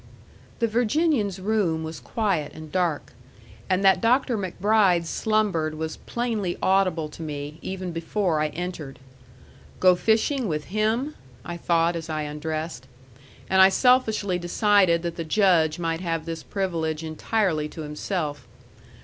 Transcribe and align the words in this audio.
The 0.57 0.67
Virginian's 0.67 1.39
room 1.39 1.83
was 1.83 1.99
quiet 1.99 2.53
and 2.55 2.71
dark; 2.71 3.13
and 3.69 3.83
that 3.85 4.01
Dr. 4.01 4.35
MacBride 4.35 5.05
slumbered 5.05 5.75
was 5.75 5.97
plainly 5.97 6.57
audible 6.59 7.07
to 7.09 7.21
me, 7.21 7.59
even 7.61 7.91
before 7.91 8.39
I 8.39 8.47
entered. 8.47 8.97
Go 9.79 9.93
fishing 9.93 10.47
with 10.47 10.65
him! 10.73 11.13
I 11.45 11.55
thought, 11.55 11.95
as 11.95 12.09
I 12.09 12.23
undressed. 12.23 12.87
And 13.47 13.61
I 13.61 13.69
selfishly 13.69 14.39
decided 14.39 15.03
that 15.03 15.17
the 15.17 15.23
Judge 15.23 15.77
might 15.77 16.01
have 16.01 16.25
this 16.25 16.41
privilege 16.41 17.03
entirely 17.03 17.69
to 17.69 17.81
himself. 17.83 18.47